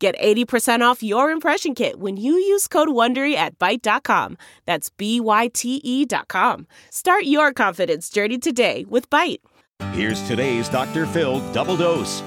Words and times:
Get 0.00 0.18
80% 0.18 0.80
off 0.80 1.02
your 1.02 1.30
impression 1.30 1.74
kit 1.74 2.00
when 2.00 2.16
you 2.16 2.32
use 2.32 2.66
code 2.66 2.88
WONDERY 2.88 3.34
at 3.34 3.58
Byte.com. 3.58 4.38
That's 4.64 4.88
B-Y-T-E 4.88 6.06
dot 6.06 6.28
com. 6.28 6.66
Start 6.88 7.24
your 7.24 7.52
confidence 7.52 8.08
journey 8.08 8.38
today 8.38 8.86
with 8.88 9.10
Byte. 9.10 9.40
Here's 9.92 10.26
today's 10.26 10.70
Dr. 10.70 11.04
Phil 11.04 11.40
double 11.52 11.76
dose. 11.76 12.22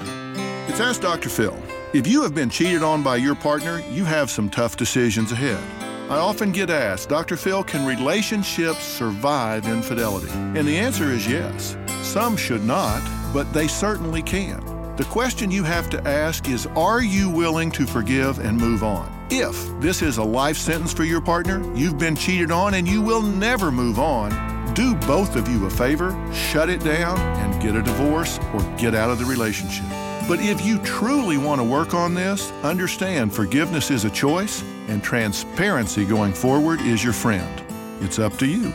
It's 0.68 0.78
Ask 0.78 1.00
Dr. 1.00 1.28
Phil. 1.28 1.60
If 1.92 2.06
you 2.06 2.22
have 2.22 2.32
been 2.32 2.48
cheated 2.48 2.84
on 2.84 3.02
by 3.02 3.16
your 3.16 3.34
partner, 3.34 3.82
you 3.90 4.04
have 4.04 4.30
some 4.30 4.48
tough 4.48 4.76
decisions 4.76 5.32
ahead. 5.32 5.62
I 6.08 6.18
often 6.18 6.52
get 6.52 6.70
asked, 6.70 7.08
Dr. 7.08 7.36
Phil, 7.36 7.64
can 7.64 7.84
relationships 7.84 8.84
survive 8.84 9.66
infidelity? 9.66 10.30
And 10.30 10.68
the 10.68 10.76
answer 10.76 11.10
is 11.10 11.26
yes. 11.26 11.76
Some 12.02 12.36
should 12.36 12.62
not, 12.64 13.02
but 13.32 13.52
they 13.52 13.66
certainly 13.66 14.22
can. 14.22 14.73
The 14.96 15.04
question 15.06 15.50
you 15.50 15.64
have 15.64 15.90
to 15.90 16.06
ask 16.06 16.48
is 16.48 16.66
Are 16.76 17.02
you 17.02 17.28
willing 17.28 17.72
to 17.72 17.84
forgive 17.84 18.38
and 18.38 18.56
move 18.56 18.84
on? 18.84 19.10
If 19.28 19.68
this 19.80 20.02
is 20.02 20.18
a 20.18 20.22
life 20.22 20.56
sentence 20.56 20.92
for 20.92 21.02
your 21.02 21.20
partner, 21.20 21.60
you've 21.74 21.98
been 21.98 22.14
cheated 22.14 22.52
on, 22.52 22.74
and 22.74 22.86
you 22.86 23.02
will 23.02 23.22
never 23.22 23.72
move 23.72 23.98
on, 23.98 24.72
do 24.74 24.94
both 24.94 25.34
of 25.34 25.48
you 25.48 25.66
a 25.66 25.70
favor, 25.70 26.12
shut 26.32 26.70
it 26.70 26.84
down, 26.84 27.18
and 27.18 27.60
get 27.60 27.74
a 27.74 27.82
divorce 27.82 28.38
or 28.52 28.60
get 28.76 28.94
out 28.94 29.10
of 29.10 29.18
the 29.18 29.24
relationship. 29.24 29.86
But 30.28 30.38
if 30.38 30.64
you 30.64 30.78
truly 30.78 31.38
want 31.38 31.60
to 31.60 31.64
work 31.64 31.92
on 31.92 32.14
this, 32.14 32.52
understand 32.62 33.34
forgiveness 33.34 33.90
is 33.90 34.04
a 34.04 34.10
choice 34.10 34.62
and 34.86 35.02
transparency 35.02 36.04
going 36.04 36.32
forward 36.32 36.80
is 36.80 37.02
your 37.02 37.12
friend. 37.12 37.62
It's 38.00 38.20
up 38.20 38.34
to 38.38 38.46
you. 38.46 38.72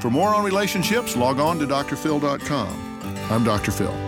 For 0.00 0.08
more 0.08 0.28
on 0.28 0.44
relationships, 0.44 1.16
log 1.16 1.40
on 1.40 1.58
to 1.58 1.66
drphil.com. 1.66 3.26
I'm 3.28 3.42
Dr. 3.42 3.72
Phil. 3.72 4.07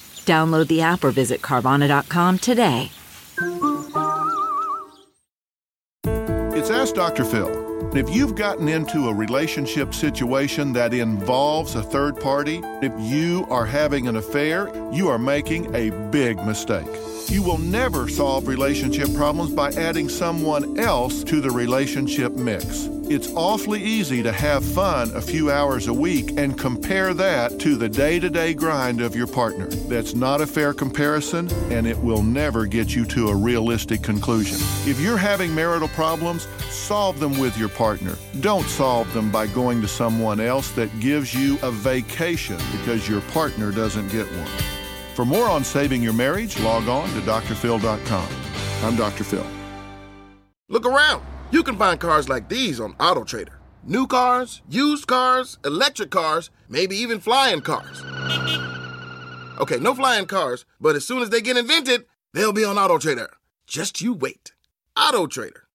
Download 0.31 0.65
the 0.67 0.79
app 0.79 1.03
or 1.03 1.11
visit 1.11 1.41
Carvana.com 1.41 2.39
today. 2.39 2.89
It's 6.55 6.69
Ask 6.69 6.95
Dr. 6.95 7.25
Phil. 7.25 7.51
If 7.93 8.09
you've 8.09 8.35
gotten 8.35 8.69
into 8.69 9.09
a 9.09 9.13
relationship 9.13 9.93
situation 9.93 10.71
that 10.71 10.93
involves 10.93 11.75
a 11.75 11.83
third 11.83 12.17
party, 12.17 12.61
if 12.81 12.93
you 12.97 13.45
are 13.49 13.65
having 13.65 14.07
an 14.07 14.15
affair, 14.15 14.71
you 14.93 15.09
are 15.09 15.19
making 15.19 15.75
a 15.75 15.89
big 16.11 16.37
mistake. 16.45 16.87
You 17.31 17.41
will 17.41 17.59
never 17.59 18.09
solve 18.09 18.49
relationship 18.49 19.07
problems 19.15 19.53
by 19.53 19.71
adding 19.71 20.09
someone 20.09 20.77
else 20.77 21.23
to 21.23 21.39
the 21.39 21.49
relationship 21.49 22.33
mix. 22.33 22.89
It's 23.09 23.31
awfully 23.31 23.81
easy 23.81 24.21
to 24.21 24.33
have 24.33 24.65
fun 24.65 25.15
a 25.15 25.21
few 25.21 25.49
hours 25.49 25.87
a 25.87 25.93
week 25.93 26.37
and 26.37 26.57
compare 26.57 27.13
that 27.13 27.57
to 27.61 27.77
the 27.77 27.87
day 27.87 28.19
to 28.19 28.29
day 28.29 28.53
grind 28.53 28.99
of 28.99 29.15
your 29.15 29.27
partner. 29.27 29.67
That's 29.67 30.13
not 30.13 30.41
a 30.41 30.45
fair 30.45 30.73
comparison, 30.73 31.49
and 31.71 31.87
it 31.87 31.97
will 31.97 32.21
never 32.21 32.65
get 32.65 32.93
you 32.93 33.05
to 33.05 33.29
a 33.29 33.35
realistic 33.35 34.01
conclusion. 34.01 34.57
If 34.85 34.99
you're 34.99 35.15
having 35.15 35.55
marital 35.55 35.87
problems, 35.87 36.49
solve 36.69 37.21
them 37.21 37.39
with 37.39 37.57
your 37.57 37.69
partner. 37.69 38.17
Don't 38.41 38.67
solve 38.67 39.11
them 39.13 39.31
by 39.31 39.47
going 39.47 39.81
to 39.83 39.87
someone 39.87 40.41
else 40.41 40.71
that 40.71 40.99
gives 40.99 41.33
you 41.33 41.57
a 41.63 41.71
vacation 41.71 42.57
because 42.73 43.07
your 43.07 43.21
partner 43.31 43.71
doesn't 43.71 44.09
get 44.09 44.27
one. 44.27 44.80
For 45.15 45.25
more 45.25 45.49
on 45.49 45.63
saving 45.63 46.01
your 46.01 46.13
marriage, 46.13 46.59
log 46.61 46.87
on 46.87 47.09
to 47.09 47.19
drphil.com. 47.21 48.27
I'm 48.83 48.95
Dr. 48.95 49.23
Phil. 49.23 49.45
Look 50.69 50.85
around. 50.85 51.23
You 51.51 51.63
can 51.63 51.77
find 51.77 51.99
cars 51.99 52.29
like 52.29 52.47
these 52.47 52.79
on 52.79 52.93
AutoTrader. 52.93 53.55
New 53.83 54.07
cars, 54.07 54.61
used 54.69 55.07
cars, 55.07 55.57
electric 55.65 56.11
cars, 56.11 56.49
maybe 56.69 56.95
even 56.95 57.19
flying 57.19 57.59
cars. 57.61 58.01
Okay, 59.59 59.77
no 59.77 59.93
flying 59.93 60.27
cars, 60.27 60.65
but 60.79 60.95
as 60.95 61.05
soon 61.05 61.21
as 61.21 61.29
they 61.29 61.41
get 61.41 61.57
invented, 61.57 62.05
they'll 62.33 62.53
be 62.53 62.63
on 62.63 62.77
AutoTrader. 62.77 63.27
Just 63.67 63.99
you 64.01 64.13
wait. 64.13 64.53
AutoTrader. 64.97 65.63